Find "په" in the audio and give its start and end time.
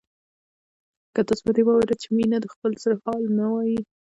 1.47-1.51